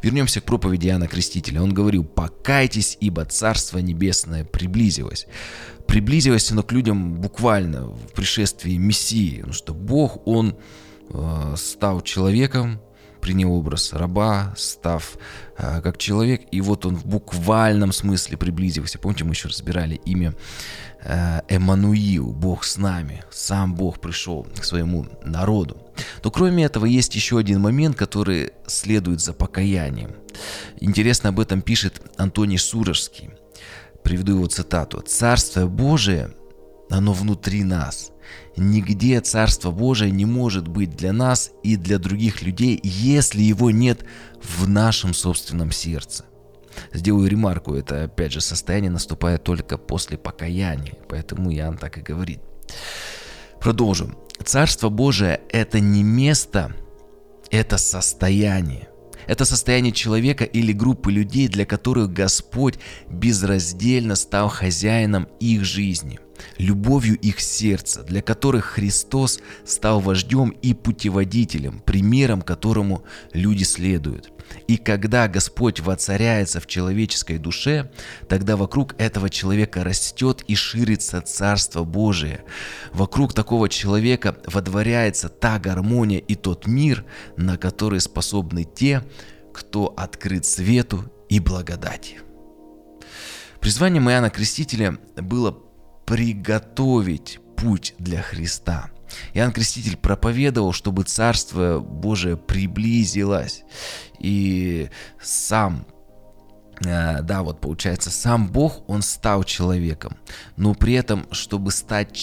Вернемся 0.02 0.42
к 0.42 0.46
проповеди 0.46 0.88
Иоанна 0.88 1.08
Крестителя. 1.08 1.62
Он 1.62 1.74
говорил, 1.74 2.04
покайтесь, 2.04 2.98
ибо 3.00 3.26
Царство 3.26 3.80
Небесное 3.80 4.44
приблизилось. 4.44 5.28
Приблизилось 5.88 6.52
оно 6.52 6.64
к 6.64 6.72
людям 6.72 7.16
буквально 7.20 7.88
в 7.88 8.14
пришествии 8.14 8.78
Мессии, 8.78 9.38
потому 9.38 9.54
что 9.54 9.74
Бог, 9.74 10.26
Он 10.28 10.56
э, 11.10 11.54
стал 11.58 12.02
человеком, 12.02 12.82
принял 13.22 13.54
образ 13.54 13.94
раба, 13.94 14.54
став 14.58 15.18
э, 15.58 15.82
как 15.82 15.98
человек, 15.98 16.42
и 16.52 16.60
вот 16.62 16.86
он 16.86 16.96
в 16.96 17.06
буквальном 17.06 17.92
смысле 17.92 18.38
приблизился. 18.38 19.00
Помните, 19.00 19.24
мы 19.24 19.32
еще 19.32 19.48
разбирали 19.48 19.96
имя 20.06 20.34
э, 21.04 21.42
Эммануил, 21.48 22.34
Бог 22.34 22.64
с 22.64 22.78
нами, 22.78 23.24
сам 23.32 23.76
Бог 23.76 24.02
пришел 24.02 24.48
к 24.60 24.64
своему 24.64 25.06
народу. 25.24 25.78
Но 26.24 26.32
кроме 26.32 26.66
этого 26.66 26.86
есть 26.86 27.16
еще 27.16 27.38
один 27.38 27.62
момент, 27.62 27.96
который 27.96 28.52
следует 28.68 29.22
за 29.22 29.34
покаянием. 29.34 30.16
Интересно 30.80 31.30
об 31.30 31.40
этом 31.40 31.62
пишет 31.62 32.02
Антоний 32.18 32.58
Сурожский. 32.58 33.30
Приведу 34.04 34.34
его 34.34 34.48
цитату. 34.48 35.02
«Царство 35.02 35.68
Божие, 35.68 36.32
оно 36.90 37.14
внутри 37.14 37.64
нас. 37.64 38.12
Нигде 38.58 39.22
Царство 39.22 39.72
Божие 39.72 40.12
не 40.12 40.26
может 40.26 40.68
быть 40.68 40.96
для 40.96 41.14
нас 41.14 41.52
и 41.64 41.78
для 41.78 42.00
других 42.00 42.42
людей, 42.42 42.80
если 42.84 43.42
его 43.42 43.72
нет 43.72 44.04
в 44.42 44.68
нашем 44.68 45.14
собственном 45.14 45.72
сердце. 45.72 46.26
Сделаю 46.94 47.30
ремарку, 47.30 47.76
это 47.76 48.04
опять 48.04 48.32
же 48.32 48.42
состояние 48.42 48.92
наступает 48.92 49.44
только 49.44 49.78
после 49.78 50.18
покаяния, 50.18 50.98
поэтому 51.08 51.54
Иоанн 51.54 51.78
так 51.78 51.98
и 51.98 52.02
говорит. 52.02 52.40
Продолжим. 53.60 54.18
Царство 54.44 54.90
Божие– 54.90 55.42
это 55.50 55.80
не 55.80 56.04
место, 56.04 56.74
это 57.52 57.78
состояние. 57.78 58.91
Это 59.32 59.46
состояние 59.46 59.94
человека 59.94 60.44
или 60.44 60.74
группы 60.74 61.10
людей, 61.10 61.48
для 61.48 61.66
которых 61.66 62.12
Господь 62.12 62.78
безраздельно 63.10 64.18
стал 64.18 64.50
хозяином 64.50 65.30
их 65.40 65.64
жизни– 65.64 66.20
любовью 66.58 67.18
их 67.18 67.40
сердца, 67.40 68.04
для 68.04 68.22
которых 68.22 68.66
Христос 68.66 69.40
стал 69.66 70.00
вождем 70.02 70.50
и 70.62 70.74
путеводителем, 70.74 71.80
примером 71.80 72.42
которому 72.42 73.04
люди 73.34 73.64
следуют. 73.64 74.32
И 74.68 74.78
когда 74.78 75.28
Господь 75.28 75.80
воцаряется 75.80 76.60
в 76.60 76.68
человеческой 76.68 77.38
душе, 77.38 77.92
тогда 78.28 78.56
вокруг 78.56 78.96
этого 79.00 79.30
человека 79.30 79.84
растет 79.84 80.44
и 80.48 80.56
ширится 80.56 81.22
Царство 81.22 81.84
Божие. 81.84 82.44
Вокруг 82.94 83.34
такого 83.34 83.70
человека 83.70 84.38
водворяется 84.46 85.30
та 85.30 85.60
гармония 85.60 86.20
и 86.20 86.36
тот 86.36 86.68
мир, 86.68 87.06
на 87.38 87.58
который 87.58 88.00
способны 88.00 88.64
те, 88.64 89.04
кто 89.54 89.94
открыт 89.98 90.46
свету 90.46 91.12
и 91.30 91.40
благодати. 91.40 92.20
Призванием 93.60 94.10
Иоанна 94.10 94.30
Крестителя 94.30 94.98
было 95.16 95.58
приготовить 96.06 97.40
путь 97.56 97.94
для 98.00 98.22
Христа. 98.22 98.90
Иоанн 99.34 99.52
Креститель 99.52 99.98
проповедовал, 99.98 100.74
чтобы 100.74 101.04
Царство 101.04 101.80
Божие 101.80 102.38
приблизилось. 102.38 103.64
И 104.20 104.90
сам 105.22 105.86
э, 106.84 107.22
да, 107.22 107.44
вот 107.44 107.62
получается, 107.62 108.10
сам 108.10 108.48
Бог, 108.48 108.88
он 108.88 109.02
стал 109.02 109.44
человеком, 109.44 110.18
но 110.58 110.74
при 110.74 110.94
этом, 110.94 111.26
чтобы 111.32 111.72
стать 111.72 112.16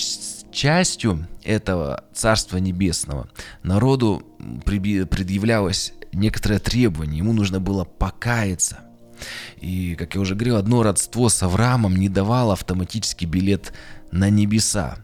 частью 0.52 1.26
этого 1.44 2.04
Царства 2.14 2.58
Небесного, 2.58 3.28
народу 3.62 4.22
предъявлялось 4.64 5.92
некоторое 6.12 6.58
требование, 6.58 7.18
ему 7.18 7.32
нужно 7.32 7.60
было 7.60 7.84
покаяться. 7.84 8.80
И, 9.60 9.94
как 9.96 10.14
я 10.14 10.20
уже 10.20 10.34
говорил, 10.34 10.56
одно 10.56 10.82
родство 10.82 11.28
с 11.28 11.42
Авраамом 11.42 11.96
не 11.96 12.08
давало 12.08 12.52
автоматический 12.52 13.26
билет 13.26 13.72
на 14.12 14.30
небеса. 14.30 14.98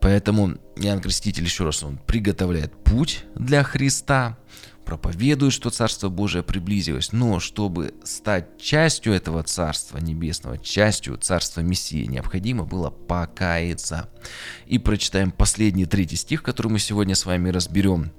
Поэтому 0.00 0.56
Иоанн 0.76 1.00
Креститель, 1.00 1.44
еще 1.44 1.64
раз, 1.64 1.82
он 1.82 1.98
приготовляет 1.98 2.72
путь 2.84 3.24
для 3.34 3.62
Христа, 3.62 4.36
проповедуют, 4.84 5.54
что 5.54 5.70
Царство 5.70 6.08
Божие 6.08 6.42
приблизилось, 6.42 7.12
но 7.12 7.40
чтобы 7.40 7.94
стать 8.04 8.58
частью 8.60 9.14
этого 9.14 9.42
Царства 9.42 9.98
Небесного, 9.98 10.58
частью 10.58 11.16
Царства 11.16 11.60
Мессии, 11.60 12.04
необходимо 12.04 12.64
было 12.64 12.90
покаяться. 12.90 14.08
И 14.66 14.78
прочитаем 14.78 15.30
последний 15.30 15.86
третий 15.86 16.16
стих, 16.16 16.42
который 16.42 16.70
мы 16.70 16.78
сегодня 16.78 17.14
с 17.14 17.26
вами 17.26 17.48
разберем 17.50 18.12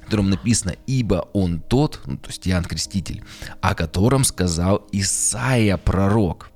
в 0.00 0.04
котором 0.10 0.30
написано 0.30 0.74
«Ибо 0.88 1.28
он 1.34 1.60
тот, 1.60 2.00
ну, 2.04 2.16
то 2.16 2.30
есть 2.30 2.48
Иоанн 2.48 2.64
Креститель, 2.64 3.22
о 3.60 3.76
котором 3.76 4.24
сказал 4.24 4.88
Исаия 4.90 5.76
пророк». 5.76 6.50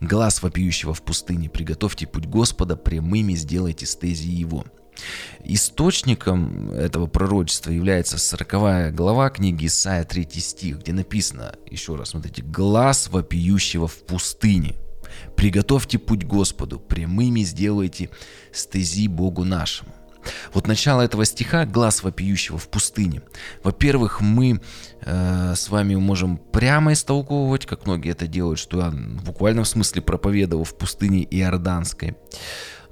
Глаз 0.00 0.42
вопиющего 0.42 0.94
в 0.94 1.02
пустыне, 1.02 1.48
приготовьте 1.48 2.06
путь 2.06 2.26
Господа, 2.26 2.76
прямыми 2.76 3.34
сделайте 3.34 3.86
стези 3.86 4.30
его. 4.30 4.64
Источником 5.44 6.70
этого 6.72 7.06
пророчества 7.06 7.70
является 7.70 8.18
40 8.18 8.94
глава 8.94 9.30
книги 9.30 9.66
Исаия 9.66 10.04
3 10.04 10.28
стих, 10.40 10.80
где 10.80 10.92
написано, 10.92 11.54
еще 11.70 11.94
раз 11.94 12.10
смотрите, 12.10 12.42
«Глаз 12.42 13.08
вопиющего 13.08 13.86
в 13.86 14.04
пустыне». 14.04 14.74
Приготовьте 15.36 15.98
путь 15.98 16.24
Господу, 16.24 16.78
прямыми 16.78 17.40
сделайте 17.40 18.10
стези 18.52 19.08
Богу 19.08 19.44
нашему. 19.44 19.90
Вот 20.52 20.66
начало 20.66 21.02
этого 21.02 21.24
стиха 21.24 21.64
«Глаз 21.64 22.02
вопиющего 22.02 22.58
в 22.58 22.68
пустыне». 22.68 23.22
Во-первых, 23.62 24.20
мы 24.20 24.60
э, 25.02 25.54
с 25.54 25.68
вами 25.68 25.94
можем 25.94 26.36
прямо 26.36 26.92
истолковывать, 26.92 27.66
как 27.66 27.86
многие 27.86 28.12
это 28.12 28.26
делают, 28.26 28.58
что 28.58 28.80
я 28.80 28.90
в 28.90 29.30
смысле 29.64 30.02
проповедовал 30.02 30.64
в 30.64 30.76
пустыне 30.76 31.24
Иорданской 31.30 32.16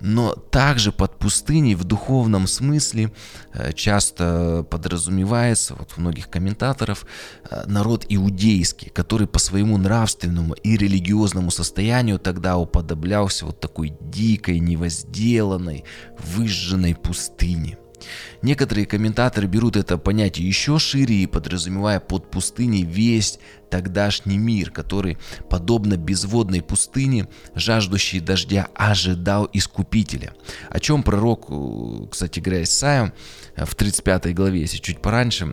но 0.01 0.33
также 0.35 0.93
под 0.93 1.19
пустыней 1.19 1.75
в 1.75 1.85
духовном 1.85 2.47
смысле 2.47 3.13
э, 3.53 3.73
часто 3.73 4.67
подразумевается, 4.71 5.75
вот 5.75 5.95
у 5.97 6.01
многих 6.01 6.29
комментаторов, 6.29 7.07
э, 7.51 7.65
народ 7.67 8.07
иудейский, 8.09 8.91
который 8.91 9.27
по 9.27 9.39
своему 9.39 9.79
нравственному 9.79 10.55
и 10.55 10.77
религиозному 10.77 11.51
состоянию 11.51 12.19
тогда 12.19 12.57
уподоблялся 12.57 13.47
вот 13.47 13.61
такой 13.61 13.93
дикой, 14.01 14.61
невозделанной, 14.61 15.85
выжженной 16.19 16.95
пустыне– 16.95 17.79
Некоторые 18.43 18.87
комментаторы 18.87 19.47
берут 19.47 19.77
это 19.77 19.99
понятие 19.99 20.47
еще 20.47 20.79
шире 20.79 21.17
и 21.17 21.27
подразумевая 21.27 22.01
под 22.01 22.31
пустыней 22.31 22.85
весь 22.85 23.39
тогдашний 23.71 24.39
мир, 24.39 24.71
который, 24.71 25.19
подобно 25.49 25.97
безводной 25.97 26.63
пустыне, 26.63 27.29
жаждущий 27.55 28.21
дождя, 28.21 28.69
ожидал 28.75 29.49
Искупителя. 29.53 30.33
О 30.71 30.81
чем 30.81 31.03
пророк, 31.03 31.47
э, 31.49 32.07
кстати 32.11 32.41
говоря, 32.41 32.63
Исаия 32.63 33.13
в 33.57 33.75
35 33.75 34.35
главе, 34.35 34.61
если 34.61 34.79
чуть 34.79 35.01
пораньше, 35.01 35.47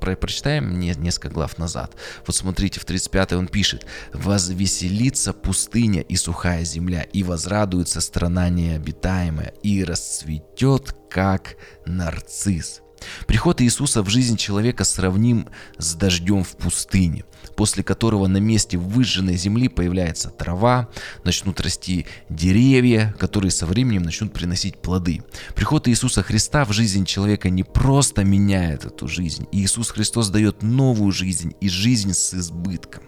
про 0.00 0.16
прочитаем 0.16 0.78
несколько 0.78 1.28
глав 1.28 1.58
назад. 1.58 1.94
Вот 2.26 2.34
смотрите, 2.34 2.80
в 2.80 2.84
35 2.84 3.32
он 3.34 3.48
пишет 3.48 3.86
«Возвеселится 4.12 5.32
пустыня 5.32 6.00
и 6.00 6.16
сухая 6.16 6.64
земля, 6.64 7.02
и 7.02 7.22
возрадуется 7.22 8.00
страна 8.00 8.48
необитаемая, 8.48 9.54
и 9.62 9.84
расцветет, 9.84 10.96
как 11.10 11.56
нарцисс». 11.86 12.83
Приход 13.26 13.60
Иисуса 13.60 14.02
в 14.02 14.08
жизнь 14.08 14.36
человека 14.36 14.84
сравним 14.84 15.48
с 15.78 15.94
дождем 15.94 16.44
в 16.44 16.56
пустыне, 16.56 17.24
после 17.56 17.82
которого 17.82 18.26
на 18.26 18.38
месте 18.38 18.78
выжженной 18.78 19.36
земли 19.36 19.68
появляется 19.68 20.30
трава, 20.30 20.88
начнут 21.24 21.60
расти 21.60 22.06
деревья, 22.28 23.14
которые 23.18 23.50
со 23.50 23.66
временем 23.66 24.02
начнут 24.02 24.32
приносить 24.32 24.80
плоды. 24.80 25.22
Приход 25.54 25.88
Иисуса 25.88 26.22
Христа 26.22 26.64
в 26.64 26.72
жизнь 26.72 27.04
человека 27.04 27.50
не 27.50 27.62
просто 27.62 28.24
меняет 28.24 28.84
эту 28.84 29.08
жизнь, 29.08 29.46
Иисус 29.52 29.90
Христос 29.90 30.28
дает 30.28 30.62
новую 30.62 31.12
жизнь 31.12 31.54
и 31.60 31.68
жизнь 31.68 32.12
с 32.12 32.34
избытком. 32.34 33.02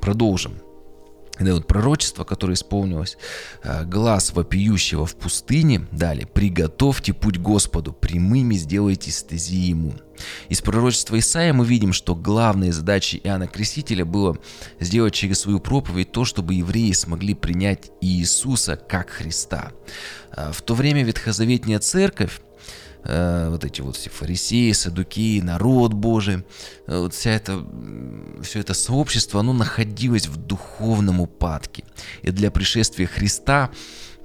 Продолжим. 0.00 0.54
Это 1.40 1.54
вот 1.54 1.66
пророчество, 1.66 2.24
которое 2.24 2.52
исполнилось, 2.52 3.16
э, 3.64 3.84
глаз 3.86 4.34
вопиющего 4.34 5.06
в 5.06 5.16
пустыне, 5.16 5.86
далее, 5.90 6.26
приготовьте 6.26 7.14
путь 7.14 7.38
Господу, 7.38 7.94
прямыми 7.94 8.54
сделайте 8.56 9.10
стези 9.10 9.56
Ему. 9.56 9.94
Из 10.50 10.60
пророчества 10.60 11.18
Исаия 11.18 11.54
мы 11.54 11.64
видим, 11.64 11.94
что 11.94 12.14
главной 12.14 12.72
задачей 12.72 13.22
Иоанна 13.24 13.46
Крестителя 13.46 14.04
было 14.04 14.36
сделать 14.80 15.14
через 15.14 15.40
свою 15.40 15.60
проповедь 15.60 16.12
то, 16.12 16.26
чтобы 16.26 16.52
евреи 16.52 16.92
смогли 16.92 17.32
принять 17.32 17.90
Иисуса 18.02 18.76
как 18.76 19.08
Христа. 19.08 19.72
Э, 20.36 20.52
в 20.52 20.60
то 20.60 20.74
время 20.74 21.04
ветхозаветная 21.04 21.78
церковь, 21.78 22.42
Э, 23.04 23.48
вот 23.48 23.64
эти 23.64 23.80
вот 23.80 23.96
все 23.96 24.10
фарисеи, 24.10 24.72
садуки, 24.72 25.40
народ 25.40 25.94
Божий, 25.94 26.44
э, 26.86 26.98
вот 26.98 27.14
вся 27.14 27.30
это, 27.30 27.64
все 28.42 28.60
это 28.60 28.74
сообщество, 28.74 29.40
оно 29.40 29.52
находилось 29.52 30.26
в 30.26 30.36
духовном 30.36 31.20
упадке. 31.20 31.84
И 32.22 32.30
для 32.30 32.50
пришествия 32.50 33.06
Христа 33.06 33.70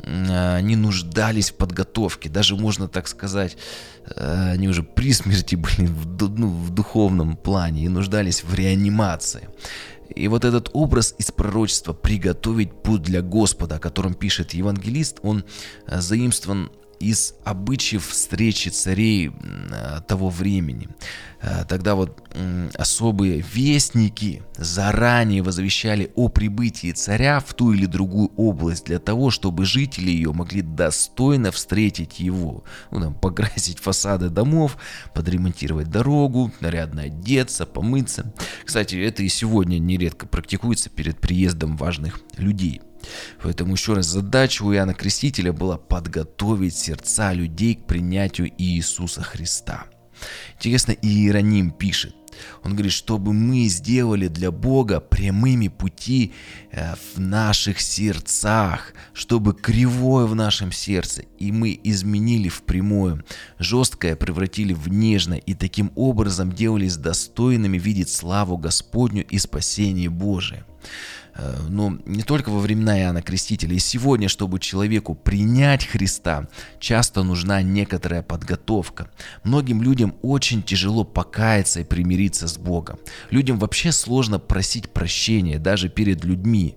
э, 0.03 0.55
они 0.55 0.75
нуждались 0.75 1.51
в 1.51 1.55
подготовке, 1.55 2.27
даже 2.27 2.57
можно 2.57 2.87
так 2.87 3.07
сказать, 3.07 3.57
они 4.17 4.67
уже 4.67 4.83
при 4.83 5.13
смерти 5.13 5.55
были 5.55 5.87
в, 5.87 6.29
ну, 6.37 6.49
в 6.49 6.69
духовном 6.69 7.37
плане 7.37 7.85
и 7.85 7.89
нуждались 7.89 8.43
в 8.43 8.53
реанимации. 8.53 9.47
И 10.15 10.27
вот 10.27 10.45
этот 10.45 10.69
образ 10.73 11.15
из 11.17 11.31
пророчества 11.31 11.93
«приготовить 11.93 12.71
путь 12.83 13.01
для 13.01 13.21
Господа», 13.21 13.77
о 13.77 13.79
котором 13.79 14.13
пишет 14.13 14.53
евангелист, 14.53 15.19
он 15.23 15.43
заимствован 15.87 16.69
из 16.99 17.35
обычаев 17.43 18.07
встречи 18.07 18.69
царей 18.69 19.29
э, 19.29 20.01
того 20.07 20.29
времени. 20.29 20.89
Э, 21.41 21.63
тогда 21.67 21.95
вот 21.95 22.23
особые 22.75 23.41
вестники 23.53 24.43
заранее 24.57 25.41
возвещали 25.41 26.11
о 26.15 26.27
прибытии 26.27 26.91
царя 26.91 27.39
в 27.39 27.53
ту 27.53 27.73
или 27.73 27.85
другую 27.85 28.31
область 28.35 28.85
для 28.85 28.99
того, 28.99 29.31
чтобы 29.31 29.65
жители 29.65 30.09
ее 30.09 30.33
могли 30.33 30.61
достойно 30.61 31.51
встретить 31.51 32.19
его. 32.19 32.63
Ну, 32.91 32.99
там, 32.99 33.13
покрасить 33.13 33.79
фасады 33.79 34.29
домов, 34.29 34.77
подремонтировать 35.13 35.89
дорогу, 35.89 36.51
нарядно 36.59 37.03
одеться, 37.03 37.65
помыться. 37.65 38.33
Кстати, 38.65 38.95
это 38.95 39.23
и 39.23 39.29
сегодня 39.29 39.77
нередко 39.77 40.25
практикуется 40.27 40.89
перед 40.89 41.19
приездом 41.19 41.77
важных 41.77 42.21
людей. 42.37 42.81
Поэтому 43.41 43.73
еще 43.73 43.93
раз, 43.93 44.07
задача 44.07 44.63
у 44.63 44.73
Иоанна 44.73 44.93
Крестителя 44.93 45.53
была 45.53 45.77
подготовить 45.77 46.75
сердца 46.75 47.33
людей 47.33 47.75
к 47.75 47.85
принятию 47.85 48.51
Иисуса 48.57 49.21
Христа. 49.21 49.85
Интересно, 50.57 50.91
Иероним 50.91 51.71
пишет, 51.71 52.15
он 52.63 52.73
говорит, 52.73 52.91
чтобы 52.91 53.33
мы 53.33 53.65
сделали 53.67 54.27
для 54.27 54.51
Бога 54.51 54.99
прямыми 54.99 55.67
пути 55.67 56.33
э, 56.71 56.95
в 57.13 57.19
наших 57.19 57.79
сердцах, 57.79 58.93
чтобы 59.13 59.53
кривое 59.53 60.25
в 60.25 60.35
нашем 60.35 60.71
сердце, 60.71 61.23
и 61.39 61.51
мы 61.51 61.79
изменили 61.83 62.49
в 62.49 62.63
прямое, 62.63 63.23
жесткое 63.59 64.15
превратили 64.15 64.73
в 64.73 64.89
нежное, 64.89 65.37
и 65.37 65.53
таким 65.53 65.91
образом 65.95 66.51
делались 66.51 66.97
достойными 66.97 67.77
видеть 67.77 68.09
славу 68.09 68.57
Господню 68.57 69.25
и 69.25 69.37
спасение 69.37 70.09
Божие. 70.09 70.65
Э, 71.35 71.57
но 71.69 71.97
не 72.05 72.23
только 72.23 72.49
во 72.49 72.59
времена 72.59 72.99
Иоанна 72.99 73.21
Крестителя, 73.21 73.75
и 73.75 73.79
сегодня, 73.79 74.29
чтобы 74.29 74.59
человеку 74.59 75.15
принять 75.15 75.85
Христа, 75.85 76.47
часто 76.79 77.23
нужна 77.23 77.61
некоторая 77.61 78.21
подготовка. 78.21 79.09
Многим 79.43 79.81
людям 79.81 80.15
очень 80.21 80.63
тяжело 80.63 81.03
покаяться 81.03 81.81
и 81.81 81.83
примириться 81.83 82.47
с 82.47 82.57
Богом. 82.57 82.99
Людям 83.31 83.59
вообще 83.59 83.91
сложно 83.91 84.39
просить 84.39 84.89
прощения 84.89 85.59
даже 85.59 85.89
перед 85.89 86.23
людьми. 86.23 86.75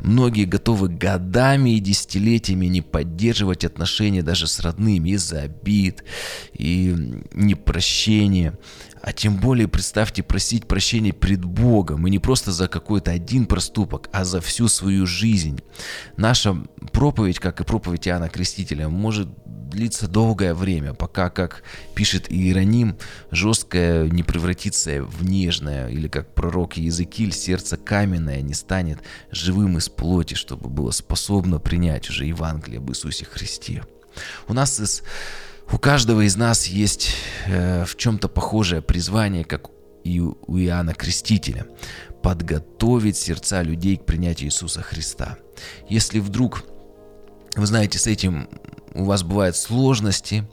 Многие 0.00 0.44
готовы 0.44 0.88
годами 0.88 1.76
и 1.76 1.80
десятилетиями 1.80 2.66
не 2.66 2.82
поддерживать 2.82 3.64
отношения 3.64 4.22
даже 4.22 4.46
с 4.46 4.60
родными 4.60 5.10
из-за 5.10 5.42
обид 5.42 6.04
и 6.52 6.94
непрощения. 7.32 8.58
А 9.04 9.12
тем 9.12 9.36
более, 9.36 9.68
представьте, 9.68 10.22
просить 10.22 10.66
прощения 10.66 11.12
пред 11.12 11.44
Богом, 11.44 12.06
и 12.06 12.10
не 12.10 12.18
просто 12.18 12.52
за 12.52 12.68
какой-то 12.68 13.10
один 13.10 13.44
проступок, 13.44 14.08
а 14.12 14.24
за 14.24 14.40
всю 14.40 14.66
свою 14.66 15.04
жизнь. 15.04 15.60
Наша 16.16 16.56
проповедь, 16.90 17.38
как 17.38 17.60
и 17.60 17.64
проповедь 17.64 18.08
Иоанна 18.08 18.30
Крестителя, 18.30 18.88
может 18.88 19.28
длиться 19.44 20.08
долгое 20.08 20.54
время, 20.54 20.94
пока, 20.94 21.28
как 21.28 21.64
пишет 21.94 22.32
Иероним, 22.32 22.96
жесткое 23.30 24.08
не 24.08 24.22
превратится 24.22 25.02
в 25.02 25.22
нежное, 25.22 25.88
или 25.88 26.08
как 26.08 26.34
пророк 26.34 26.78
Языкиль, 26.78 27.34
сердце 27.34 27.76
каменное 27.76 28.40
не 28.40 28.54
станет 28.54 29.00
живым 29.30 29.76
из 29.76 29.90
плоти, 29.90 30.32
чтобы 30.32 30.70
было 30.70 30.92
способно 30.92 31.58
принять 31.58 32.08
уже 32.08 32.24
Евангелие 32.24 32.78
об 32.78 32.90
Иисусе 32.90 33.26
Христе. 33.26 33.82
У 34.48 34.54
нас 34.54 34.80
из 34.80 35.02
у 35.72 35.78
каждого 35.78 36.26
из 36.26 36.36
нас 36.36 36.66
есть 36.66 37.10
э, 37.46 37.84
в 37.84 37.96
чем-то 37.96 38.28
похожее 38.28 38.82
призвание, 38.82 39.44
как 39.44 39.70
и 40.04 40.20
у 40.20 40.58
Иоанна 40.58 40.94
Крестителя, 40.94 41.66
подготовить 42.22 43.16
сердца 43.16 43.62
людей 43.62 43.96
к 43.96 44.04
принятию 44.04 44.48
Иисуса 44.48 44.82
Христа. 44.82 45.38
Если 45.88 46.18
вдруг, 46.18 46.64
вы 47.56 47.66
знаете, 47.66 47.98
с 47.98 48.06
этим 48.06 48.48
у 48.92 49.04
вас 49.04 49.22
бывают 49.22 49.56
сложности, 49.56 50.44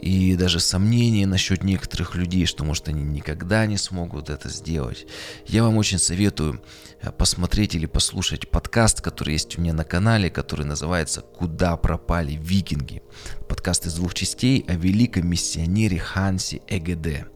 и 0.00 0.36
даже 0.36 0.60
сомнения 0.60 1.26
насчет 1.26 1.64
некоторых 1.64 2.14
людей, 2.14 2.46
что 2.46 2.64
может 2.64 2.88
они 2.88 3.02
никогда 3.02 3.66
не 3.66 3.76
смогут 3.76 4.30
это 4.30 4.48
сделать. 4.48 5.06
Я 5.46 5.62
вам 5.62 5.76
очень 5.76 5.98
советую 5.98 6.62
э, 7.00 7.10
посмотреть 7.10 7.74
или 7.74 7.86
послушать 7.86 8.48
подкаст, 8.48 9.00
который 9.00 9.32
есть 9.32 9.58
у 9.58 9.60
меня 9.60 9.72
на 9.72 9.84
канале, 9.84 10.30
который 10.30 10.66
называется 10.66 11.20
«Куда 11.22 11.76
пропали 11.76 12.32
викинги?». 12.40 13.02
Подкаст 13.48 13.86
из 13.86 13.94
двух 13.94 14.14
частей 14.14 14.64
о 14.68 14.74
великом 14.74 15.28
миссионере 15.28 15.98
Хансе 15.98 16.60
Эгеде. 16.68 17.26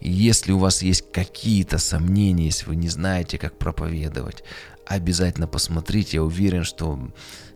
Если 0.00 0.52
у 0.52 0.58
вас 0.58 0.82
есть 0.82 1.12
какие-то 1.12 1.78
сомнения, 1.78 2.46
если 2.46 2.66
вы 2.66 2.76
не 2.76 2.88
знаете, 2.88 3.38
как 3.38 3.58
проповедовать, 3.58 4.42
обязательно 4.86 5.46
посмотрите. 5.46 6.16
Я 6.18 6.24
уверен, 6.24 6.64
что 6.64 6.98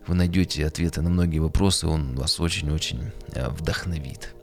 вы 0.07 0.15
найдете 0.15 0.65
ответы 0.65 1.01
на 1.01 1.09
многие 1.09 1.39
вопросы, 1.39 1.87
он 1.87 2.15
вас 2.15 2.39
очень-очень 2.39 3.11
э, 3.33 3.49
вдохновит. 3.49 4.35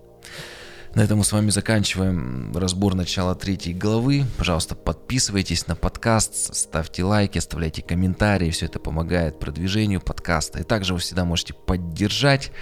На 0.94 1.00
этом 1.00 1.18
мы 1.18 1.24
с 1.24 1.33
вами 1.33 1.48
заканчиваем 1.48 2.52
разбор 2.55 2.94
начала 2.94 3.35
третьей 3.35 3.72
главы. 3.72 4.26
Пожалуйста, 4.37 4.74
подписывайтесь 4.74 5.66
на 5.66 5.74
подкаст, 5.74 6.55
ставьте 6.55 7.02
лайки, 7.02 7.38
оставляйте 7.38 7.81
комментарии. 7.81 8.50
Все 8.50 8.66
это 8.66 8.78
помогает 8.78 9.38
продвижению 9.38 10.02
подкаста. 10.02 10.61
И 10.61 10.64
также 10.64 10.92
вы 10.92 11.00
всегда 11.00 11.24
можете 11.24 11.55
поддержать 11.55 12.52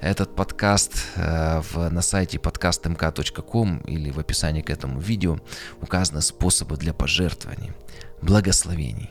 этот 0.00 0.34
подкаст 0.34 0.94
э, 1.16 1.60
в, 1.60 1.90
на 1.90 2.00
сайте 2.00 2.38
podcastmk.com 2.38 3.78
или 3.80 4.10
в 4.10 4.18
описании 4.18 4.62
к 4.62 4.70
этому 4.70 4.98
видео 4.98 5.38
указаны 5.82 6.22
способы 6.22 6.78
для 6.78 6.94
пожертвований. 6.94 7.72
Благословений! 8.22 9.10